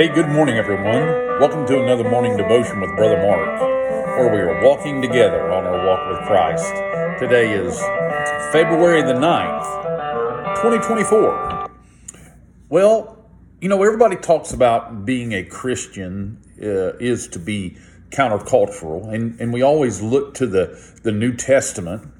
Hey, 0.00 0.08
good 0.08 0.30
morning, 0.30 0.56
everyone. 0.56 1.04
Welcome 1.40 1.66
to 1.66 1.82
another 1.82 2.08
morning 2.08 2.34
devotion 2.34 2.80
with 2.80 2.88
Brother 2.96 3.18
Mark, 3.18 3.60
where 3.60 4.32
we 4.32 4.40
are 4.40 4.64
walking 4.64 5.02
together 5.02 5.52
on 5.52 5.64
our 5.64 5.86
walk 5.86 6.08
with 6.08 6.26
Christ. 6.26 6.72
Today 7.20 7.52
is 7.52 7.78
February 8.50 9.02
the 9.02 9.12
9th, 9.12 10.56
2024. 10.62 11.68
Well, 12.70 13.26
you 13.60 13.68
know, 13.68 13.82
everybody 13.82 14.16
talks 14.16 14.54
about 14.54 15.04
being 15.04 15.34
a 15.34 15.44
Christian 15.44 16.40
uh, 16.62 16.96
is 16.96 17.28
to 17.28 17.38
be 17.38 17.76
countercultural, 18.08 19.12
and, 19.12 19.38
and 19.38 19.52
we 19.52 19.60
always 19.60 20.00
look 20.00 20.32
to 20.36 20.46
the, 20.46 20.82
the 21.02 21.12
New 21.12 21.36
Testament 21.36 22.10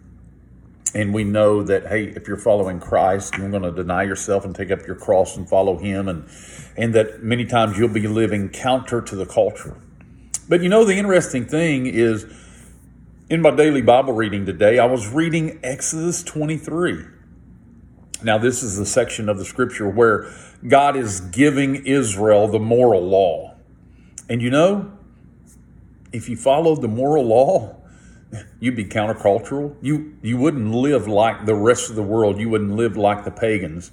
and 0.94 1.14
we 1.14 1.24
know 1.24 1.62
that 1.62 1.86
hey 1.86 2.04
if 2.04 2.26
you're 2.26 2.36
following 2.36 2.80
christ 2.80 3.36
you're 3.38 3.50
going 3.50 3.62
to 3.62 3.70
deny 3.70 4.02
yourself 4.02 4.44
and 4.44 4.54
take 4.54 4.70
up 4.70 4.86
your 4.86 4.96
cross 4.96 5.36
and 5.36 5.48
follow 5.48 5.78
him 5.78 6.08
and 6.08 6.28
and 6.76 6.94
that 6.94 7.22
many 7.22 7.44
times 7.44 7.78
you'll 7.78 7.88
be 7.88 8.06
living 8.06 8.48
counter 8.48 9.02
to 9.02 9.16
the 9.16 9.26
culture. 9.26 9.76
But 10.48 10.62
you 10.62 10.68
know 10.68 10.84
the 10.84 10.96
interesting 10.96 11.44
thing 11.46 11.86
is 11.86 12.26
in 13.28 13.40
my 13.40 13.50
daily 13.50 13.82
bible 13.82 14.12
reading 14.12 14.44
today 14.44 14.78
i 14.80 14.84
was 14.84 15.06
reading 15.06 15.60
exodus 15.62 16.24
23 16.24 17.04
now 18.24 18.36
this 18.36 18.62
is 18.62 18.76
the 18.76 18.84
section 18.84 19.28
of 19.28 19.38
the 19.38 19.44
scripture 19.44 19.88
where 19.88 20.28
god 20.66 20.96
is 20.96 21.20
giving 21.20 21.86
israel 21.86 22.48
the 22.48 22.58
moral 22.58 23.02
law. 23.02 23.54
And 24.28 24.42
you 24.42 24.50
know 24.50 24.92
if 26.12 26.28
you 26.28 26.36
followed 26.36 26.82
the 26.82 26.88
moral 26.88 27.24
law 27.24 27.79
you'd 28.60 28.76
be 28.76 28.84
countercultural. 28.84 29.74
You 29.80 30.14
you 30.22 30.36
wouldn't 30.36 30.72
live 30.72 31.08
like 31.08 31.46
the 31.46 31.54
rest 31.54 31.90
of 31.90 31.96
the 31.96 32.02
world. 32.02 32.38
You 32.38 32.48
wouldn't 32.48 32.72
live 32.72 32.96
like 32.96 33.24
the 33.24 33.30
pagans. 33.30 33.90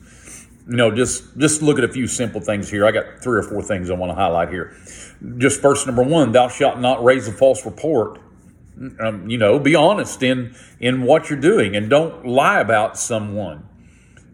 You 0.69 0.75
know, 0.75 0.91
just 0.91 1.37
just 1.37 1.61
look 1.61 1.77
at 1.77 1.83
a 1.83 1.87
few 1.87 2.07
simple 2.07 2.41
things 2.41 2.69
here. 2.69 2.85
I 2.85 2.91
got 2.91 3.21
three 3.21 3.39
or 3.39 3.43
four 3.43 3.63
things 3.63 3.89
I 3.89 3.93
want 3.93 4.11
to 4.11 4.15
highlight 4.15 4.49
here. 4.49 4.75
Just 5.37 5.61
verse 5.61 5.85
number 5.85 6.03
one: 6.03 6.31
Thou 6.31 6.49
shalt 6.49 6.79
not 6.79 7.03
raise 7.03 7.27
a 7.27 7.31
false 7.31 7.65
report. 7.65 8.19
Um, 8.99 9.27
you 9.27 9.39
know, 9.39 9.57
be 9.59 9.75
honest 9.75 10.21
in 10.21 10.55
in 10.79 11.03
what 11.03 11.29
you're 11.29 11.39
doing, 11.39 11.75
and 11.75 11.89
don't 11.89 12.25
lie 12.25 12.59
about 12.59 12.97
someone. 12.97 13.67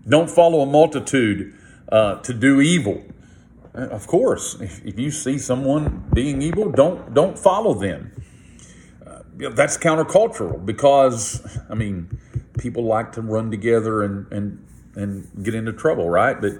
Don't 0.07 0.29
follow 0.29 0.61
a 0.61 0.65
multitude 0.65 1.53
uh, 1.89 2.15
to 2.21 2.33
do 2.33 2.59
evil. 2.59 3.05
Uh, 3.73 3.87
of 3.87 4.05
course, 4.05 4.59
if, 4.59 4.85
if 4.85 4.99
you 4.99 5.11
see 5.11 5.37
someone 5.37 6.09
being 6.13 6.41
evil, 6.41 6.69
don't 6.69 7.13
don't 7.13 7.39
follow 7.39 7.73
them 7.73 8.11
that's 9.37 9.77
countercultural 9.77 10.65
because 10.65 11.45
I 11.69 11.75
mean 11.75 12.19
people 12.57 12.83
like 12.83 13.13
to 13.13 13.21
run 13.21 13.51
together 13.51 14.03
and 14.03 14.31
and 14.31 14.67
and 14.95 15.43
get 15.43 15.55
into 15.55 15.73
trouble, 15.73 16.09
right? 16.09 16.39
But 16.39 16.53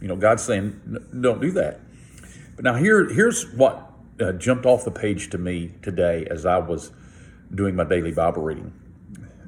you 0.00 0.08
know 0.08 0.16
God's 0.16 0.42
saying 0.42 0.80
don't 1.20 1.40
do 1.40 1.50
that. 1.52 1.80
But 2.56 2.64
now 2.64 2.74
here 2.74 3.08
here's 3.08 3.50
what 3.52 3.90
uh, 4.20 4.32
jumped 4.32 4.66
off 4.66 4.84
the 4.84 4.90
page 4.90 5.30
to 5.30 5.38
me 5.38 5.72
today 5.82 6.26
as 6.30 6.46
I 6.46 6.58
was 6.58 6.92
doing 7.54 7.74
my 7.76 7.84
daily 7.84 8.12
Bible 8.12 8.42
reading. 8.42 8.72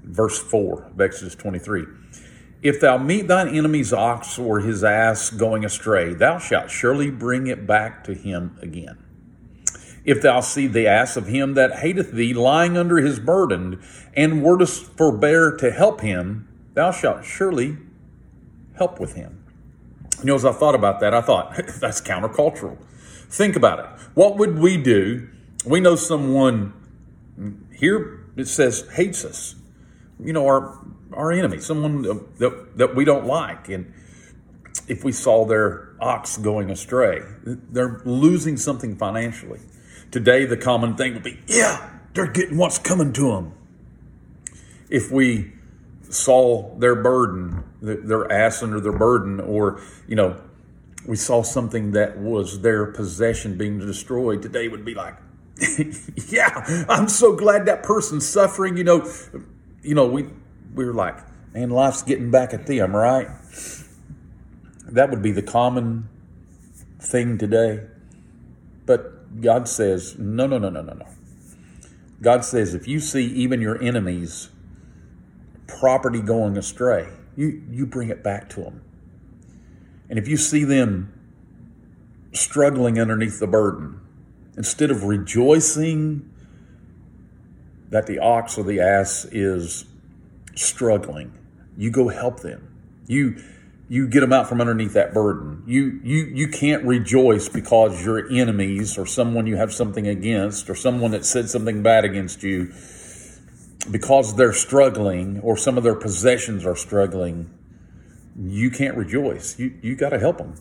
Verse 0.02 0.38
4 0.38 0.84
of 0.84 1.00
Exodus 1.00 1.34
23. 1.34 1.84
If 2.62 2.80
thou 2.80 2.98
meet 2.98 3.28
thine 3.28 3.48
enemy's 3.48 3.92
ox 3.92 4.38
or 4.38 4.60
his 4.60 4.82
ass 4.82 5.30
going 5.30 5.64
astray, 5.64 6.14
thou 6.14 6.38
shalt 6.38 6.70
surely 6.70 7.10
bring 7.10 7.47
it 7.47 7.66
back 7.66 8.02
to 8.04 8.14
him 8.14 8.56
again. 8.60 8.98
If 10.07 10.23
thou 10.23 10.41
see 10.41 10.69
the 10.69 10.87
ass 10.87 11.17
of 11.17 11.27
him 11.27 11.55
that 11.55 11.81
hateth 11.81 12.12
thee 12.12 12.33
lying 12.33 12.79
under 12.79 12.99
his 12.99 13.19
burden, 13.19 13.83
and 14.15 14.43
wouldst 14.43 14.85
forbear 14.97 15.51
to 15.57 15.73
help 15.73 16.01
him, 16.01 16.49
thou 16.75 16.93
shalt 16.93 17.25
surely 17.25 17.77
help 18.77 19.00
with 19.00 19.15
him. 19.15 19.45
You 20.21 20.27
know, 20.27 20.37
as 20.37 20.45
I 20.45 20.53
thought 20.53 20.77
about 20.77 21.00
that, 21.00 21.12
I 21.12 21.21
thought, 21.21 21.56
that's 21.81 22.00
countercultural. 22.00 22.78
Think 23.28 23.56
about 23.56 23.81
it. 23.81 23.87
What 24.15 24.37
would 24.37 24.59
we 24.61 24.77
do? 24.77 25.28
We 25.65 25.81
know 25.81 25.97
someone 25.97 26.72
here, 27.72 28.25
it 28.37 28.47
says, 28.47 28.89
hates 28.93 29.25
us. 29.25 29.56
You 30.21 30.33
know, 30.33 30.47
our, 30.47 30.78
our 31.12 31.33
enemy, 31.33 31.59
someone 31.59 32.03
that, 32.39 32.77
that 32.77 32.95
we 32.95 33.05
don't 33.05 33.27
like. 33.27 33.69
And 33.69 33.93
if 34.87 35.03
we 35.03 35.11
saw 35.11 35.45
their 35.45 35.97
ox 36.00 36.37
going 36.37 36.71
astray, 36.71 37.22
they're 37.45 38.00
losing 38.05 38.56
something 38.56 38.97
financially. 38.97 39.61
Today, 40.11 40.44
the 40.44 40.56
common 40.56 40.97
thing 40.97 41.15
would 41.15 41.22
be, 41.22 41.39
yeah, 41.47 41.91
they're 42.15 42.31
getting 42.31 42.56
what's 42.56 42.78
coming 42.78 43.12
to 43.15 43.33
them. 43.33 43.53
If 44.89 45.11
we 45.11 45.53
saw 46.09 46.77
their 46.78 46.94
burden, 46.94 47.65
their 47.83 48.31
ass 48.31 48.62
under 48.62 48.81
their 48.81 48.93
burden, 48.93 49.41
or, 49.41 49.81
you 50.06 50.16
know, 50.16 50.41
we 51.06 51.16
saw 51.16 51.43
something 51.43 51.93
that 51.93 52.19
was 52.19 52.61
their 52.62 52.87
possession 52.87 53.56
being 53.56 53.78
destroyed, 53.78 54.43
today 54.43 54.69
would 54.69 54.84
be 54.84 54.95
like, 54.95 55.16
yeah, 56.28 56.84
I'm 56.89 57.09
so 57.09 57.34
glad 57.34 57.66
that 57.66 57.83
person's 57.83 58.27
suffering. 58.27 58.77
You 58.77 58.84
know, 58.84 59.12
you 59.83 59.95
know, 59.95 60.06
we 60.06 60.28
we 60.75 60.84
were 60.84 60.93
like, 60.93 61.16
man, 61.55 61.71
life's 61.71 62.03
getting 62.03 62.31
back 62.31 62.53
at 62.53 62.66
them, 62.66 62.95
right? 62.95 63.28
That 64.84 65.11
would 65.11 65.22
be 65.22 65.33
the 65.33 65.43
common 65.43 66.09
thing 67.00 67.39
today. 67.39 67.87
But 68.84 69.16
God 69.41 69.69
says, 69.69 70.19
no, 70.19 70.47
no, 70.47 70.59
no, 70.59 70.70
no, 70.70 70.82
no, 70.82 70.92
no. 70.94 71.06
God 72.22 72.44
says, 72.44 72.75
if 72.75 72.88
you 72.88 73.00
see 73.00 73.26
even 73.26 73.60
your 73.60 73.81
enemies' 73.82 74.48
property 75.66 76.20
going 76.20 76.56
astray, 76.56 77.09
you, 77.36 77.62
you 77.70 77.86
bring 77.86 78.09
it 78.09 78.22
back 78.22 78.48
to 78.50 78.62
them. 78.62 78.82
And 80.09 80.19
if 80.19 80.28
you 80.28 80.36
see 80.36 80.65
them 80.65 81.12
struggling 82.32 82.98
underneath 83.00 83.38
the 83.41 83.47
burden, 83.47 84.00
instead 84.56 84.91
of 84.91 85.04
rejoicing 85.04 86.31
that 87.91 88.06
the 88.06 88.19
ox 88.19 88.56
or 88.56 88.65
the 88.65 88.81
ass 88.81 89.26
is 89.26 89.84
struggling, 90.54 91.32
you 91.76 91.91
go 91.91 92.09
help 92.09 92.41
them. 92.41 92.75
You 93.06 93.42
you 93.88 94.08
get 94.08 94.20
them 94.20 94.32
out 94.32 94.48
from 94.48 94.60
underneath 94.60 94.94
that 94.94 95.14
burden. 95.14 95.62
You 95.66 96.00
you 96.02 96.24
you 96.24 96.48
can't 96.48 96.84
rejoice 96.84 97.48
because 97.48 98.04
your 98.04 98.30
enemies 98.30 98.98
or 98.98 99.06
someone 99.06 99.47
you 99.47 99.56
have 99.56 99.72
something 99.72 100.08
against 100.08 100.69
or 100.69 100.74
someone 100.74 101.12
that 101.12 101.24
said 101.24 101.48
something 101.48 101.82
bad 101.82 102.04
against 102.04 102.42
you 102.42 102.72
because 103.91 104.34
they're 104.34 104.52
struggling 104.52 105.38
or 105.41 105.56
some 105.56 105.78
of 105.78 105.84
their 105.84 105.94
possessions 105.94 106.66
are 106.66 106.74
struggling. 106.74 107.50
You 108.36 108.70
can't 108.70 108.97
rejoice. 108.97 109.58
You 109.58 109.74
you 109.82 109.94
got 109.94 110.10
to 110.10 110.18
help 110.18 110.38
them. 110.38 110.54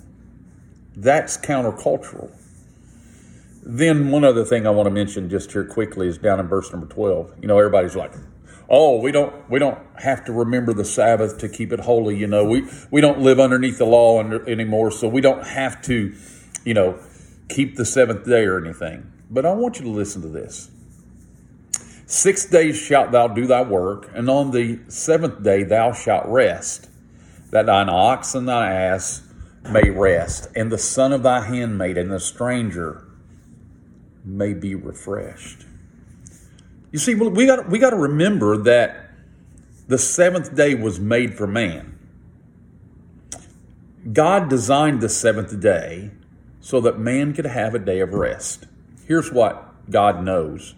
That's 0.95 1.37
countercultural. 1.37 2.31
Then 3.63 4.11
one 4.11 4.23
other 4.23 4.45
thing 4.45 4.67
I 4.67 4.69
want 4.69 4.85
to 4.85 4.91
mention 4.91 5.29
just 5.29 5.51
here 5.51 5.65
quickly 5.65 6.07
is 6.07 6.19
down 6.19 6.39
in 6.39 6.47
verse 6.47 6.71
number 6.71 6.85
12. 6.85 7.39
You 7.41 7.47
know 7.47 7.57
everybody's 7.57 7.95
like 7.95 8.13
oh, 8.69 8.99
we 8.99 9.11
don't 9.11 9.49
we 9.49 9.59
don't 9.59 9.77
have 9.97 10.25
to 10.25 10.33
remember 10.33 10.73
the 10.73 10.85
Sabbath 10.85 11.37
to 11.39 11.49
keep 11.49 11.71
it 11.71 11.81
holy. 11.81 12.17
You 12.17 12.27
know, 12.27 12.45
we 12.45 12.67
we 12.91 13.01
don't 13.01 13.19
live 13.19 13.39
underneath 13.39 13.77
the 13.77 13.85
law 13.85 14.19
under, 14.19 14.47
anymore, 14.49 14.91
so 14.91 15.07
we 15.07 15.21
don't 15.21 15.45
have 15.45 15.81
to, 15.83 16.13
you 16.63 16.73
know, 16.73 16.99
keep 17.49 17.75
the 17.75 17.85
seventh 17.85 18.25
day 18.25 18.45
or 18.45 18.63
anything. 18.63 19.11
But 19.29 19.45
I 19.45 19.53
want 19.53 19.79
you 19.79 19.85
to 19.85 19.91
listen 19.91 20.21
to 20.21 20.27
this. 20.27 20.69
Six 22.07 22.45
days 22.45 22.77
shalt 22.77 23.11
thou 23.11 23.27
do 23.27 23.47
thy 23.47 23.63
work, 23.63 24.11
and 24.13 24.29
on 24.29 24.51
the 24.51 24.79
seventh 24.87 25.41
day 25.41 25.63
thou 25.63 25.91
shalt 25.91 26.27
rest, 26.27 26.87
that 27.49 27.65
thine 27.65 27.89
ox 27.89 28.35
and 28.35 28.47
thine 28.47 28.71
ass 28.71 29.23
may 29.71 29.89
rest, 29.89 30.47
and 30.55 30.71
the 30.71 30.77
son 30.77 31.11
of 31.11 31.23
thy 31.23 31.41
handmaid 31.41 31.97
and 31.97 32.11
the 32.11 32.19
stranger 32.19 33.07
may 34.23 34.53
be 34.53 34.75
refreshed. 34.75 35.66
You 36.95 36.99
see, 36.99 37.13
we 37.13 37.45
got 37.45 37.69
we 37.69 37.77
got 37.77 37.89
to 37.89 37.97
remember 37.97 38.55
that 38.55 39.09
the 39.85 39.97
seventh 39.97 40.55
day 40.55 40.75
was 40.75 40.97
made 40.97 41.33
for 41.33 41.45
man. 41.45 41.99
God 44.13 44.49
designed 44.49 45.01
the 45.01 45.09
seventh 45.09 45.59
day 45.59 46.11
so 46.61 46.79
that 46.79 46.97
man 46.97 47.33
could 47.33 47.47
have 47.47 47.75
a 47.75 47.79
day 47.79 47.99
of 47.99 48.13
rest. 48.13 48.67
Here's 49.05 49.29
what 49.29 49.91
God 49.91 50.23
knows. 50.23 50.73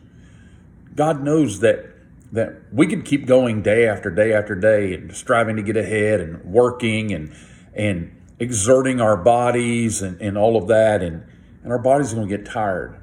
God 0.96 1.22
knows 1.22 1.60
that 1.60 1.86
that 2.32 2.62
we 2.74 2.88
could 2.88 3.06
keep 3.06 3.28
going 3.28 3.62
day 3.62 3.88
after 3.88 4.10
day 4.10 4.34
after 4.34 4.56
day 4.56 4.96
and 4.96 5.16
striving 5.16 5.56
to 5.58 5.62
get 5.62 5.78
ahead 5.78 6.20
and 6.20 6.44
working 6.46 7.14
and 7.14 7.32
and 7.76 8.12
exerting 8.40 9.00
our 9.00 9.18
bodies 9.18 10.02
and, 10.02 10.20
and 10.20 10.36
all 10.36 10.58
of 10.58 10.68
that 10.68 11.04
and, 11.04 11.24
and 11.62 11.72
our 11.72 11.78
bodies 11.78 12.12
are 12.12 12.16
going 12.16 12.28
to 12.28 12.38
get 12.38 12.48
tired. 12.48 13.00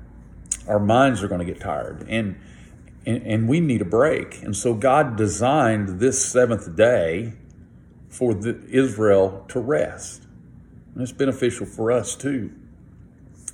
Our 0.66 0.80
minds 0.80 1.22
are 1.22 1.28
going 1.28 1.46
to 1.46 1.52
get 1.52 1.60
tired. 1.60 2.06
And 2.08 2.40
and, 3.06 3.22
and 3.22 3.48
we 3.48 3.60
need 3.60 3.82
a 3.82 3.86
break. 3.86 4.42
And 4.42 4.56
so 4.56 4.74
God 4.74 5.16
designed 5.16 6.00
this 6.00 6.24
seventh 6.24 6.76
day 6.76 7.34
for 8.08 8.34
the, 8.34 8.64
Israel 8.68 9.44
to 9.48 9.60
rest. 9.60 10.22
And 10.94 11.02
it's 11.02 11.12
beneficial 11.12 11.66
for 11.66 11.90
us 11.90 12.14
too. 12.14 12.52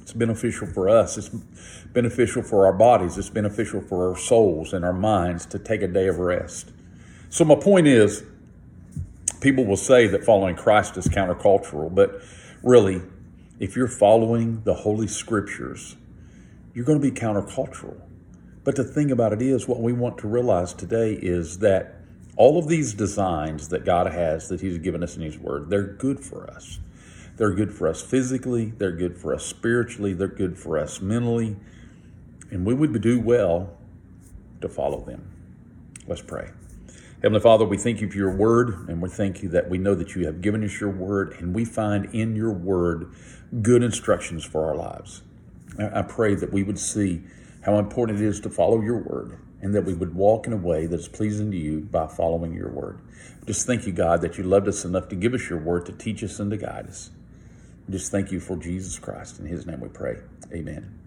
It's 0.02 0.12
beneficial 0.12 0.66
for 0.66 0.88
us. 0.88 1.16
It's 1.16 1.28
beneficial 1.92 2.42
for 2.42 2.66
our 2.66 2.72
bodies. 2.72 3.16
It's 3.16 3.30
beneficial 3.30 3.80
for 3.80 4.10
our 4.10 4.16
souls 4.16 4.72
and 4.72 4.84
our 4.84 4.92
minds 4.92 5.46
to 5.46 5.58
take 5.58 5.82
a 5.82 5.88
day 5.88 6.08
of 6.08 6.18
rest. 6.18 6.72
So, 7.28 7.44
my 7.44 7.54
point 7.54 7.86
is 7.86 8.24
people 9.40 9.64
will 9.64 9.76
say 9.76 10.08
that 10.08 10.24
following 10.24 10.56
Christ 10.56 10.96
is 10.96 11.06
countercultural, 11.06 11.94
but 11.94 12.22
really, 12.62 13.02
if 13.60 13.76
you're 13.76 13.88
following 13.88 14.62
the 14.64 14.74
Holy 14.74 15.06
Scriptures, 15.06 15.96
you're 16.74 16.84
going 16.84 17.00
to 17.00 17.10
be 17.10 17.16
countercultural. 17.16 18.00
But 18.62 18.76
the 18.76 18.84
thing 18.84 19.10
about 19.10 19.32
it 19.32 19.42
is, 19.42 19.66
what 19.66 19.80
we 19.80 19.92
want 19.92 20.18
to 20.18 20.28
realize 20.28 20.74
today 20.74 21.14
is 21.14 21.58
that 21.58 21.96
all 22.36 22.58
of 22.58 22.68
these 22.68 22.94
designs 22.94 23.68
that 23.68 23.84
God 23.84 24.12
has 24.12 24.48
that 24.48 24.60
He's 24.60 24.78
given 24.78 25.02
us 25.02 25.16
in 25.16 25.22
His 25.22 25.38
Word, 25.38 25.70
they're 25.70 25.82
good 25.82 26.20
for 26.20 26.48
us. 26.50 26.78
They're 27.36 27.54
good 27.54 27.72
for 27.72 27.88
us 27.88 28.02
physically, 28.02 28.66
they're 28.76 28.92
good 28.92 29.16
for 29.16 29.34
us 29.34 29.46
spiritually, 29.46 30.12
they're 30.12 30.28
good 30.28 30.58
for 30.58 30.76
us 30.76 31.00
mentally, 31.00 31.56
and 32.50 32.66
we 32.66 32.74
would 32.74 33.00
do 33.00 33.18
well 33.18 33.78
to 34.60 34.68
follow 34.68 35.00
them. 35.00 35.26
Let's 36.06 36.20
pray. 36.20 36.50
Heavenly 37.22 37.40
Father, 37.40 37.64
we 37.64 37.78
thank 37.78 38.02
you 38.02 38.10
for 38.10 38.16
your 38.18 38.34
word, 38.34 38.88
and 38.90 39.00
we 39.00 39.08
thank 39.08 39.42
you 39.42 39.48
that 39.50 39.70
we 39.70 39.78
know 39.78 39.94
that 39.94 40.14
you 40.14 40.26
have 40.26 40.42
given 40.42 40.62
us 40.64 40.80
your 40.80 40.90
word, 40.90 41.34
and 41.38 41.54
we 41.54 41.64
find 41.64 42.14
in 42.14 42.36
your 42.36 42.52
word 42.52 43.10
good 43.62 43.82
instructions 43.82 44.44
for 44.44 44.66
our 44.66 44.74
lives. 44.74 45.22
I 45.78 46.02
pray 46.02 46.34
that 46.34 46.52
we 46.52 46.62
would 46.62 46.78
see 46.78 47.22
how 47.62 47.78
important 47.78 48.20
it 48.20 48.24
is 48.24 48.40
to 48.40 48.50
follow 48.50 48.80
your 48.80 48.98
word 48.98 49.38
and 49.60 49.74
that 49.74 49.84
we 49.84 49.94
would 49.94 50.14
walk 50.14 50.46
in 50.46 50.52
a 50.52 50.56
way 50.56 50.86
that's 50.86 51.08
pleasing 51.08 51.50
to 51.50 51.56
you 51.56 51.80
by 51.80 52.06
following 52.06 52.54
your 52.54 52.70
word. 52.70 52.98
Just 53.46 53.66
thank 53.66 53.86
you, 53.86 53.92
God, 53.92 54.22
that 54.22 54.38
you 54.38 54.44
loved 54.44 54.68
us 54.68 54.84
enough 54.84 55.08
to 55.08 55.16
give 55.16 55.34
us 55.34 55.50
your 55.50 55.58
word 55.58 55.86
to 55.86 55.92
teach 55.92 56.24
us 56.24 56.40
and 56.40 56.50
to 56.50 56.56
guide 56.56 56.86
us. 56.86 57.10
Just 57.88 58.10
thank 58.10 58.30
you 58.30 58.40
for 58.40 58.56
Jesus 58.56 58.98
Christ. 58.98 59.38
In 59.38 59.46
his 59.46 59.66
name 59.66 59.80
we 59.80 59.88
pray. 59.88 60.18
Amen. 60.52 60.98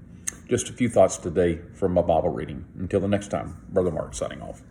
Just 0.49 0.69
a 0.69 0.73
few 0.73 0.89
thoughts 0.89 1.17
today 1.17 1.59
from 1.73 1.93
my 1.93 2.01
Bible 2.01 2.29
reading. 2.29 2.65
Until 2.77 2.99
the 2.99 3.07
next 3.07 3.29
time, 3.29 3.57
Brother 3.69 3.91
Mark 3.91 4.13
signing 4.13 4.41
off. 4.41 4.61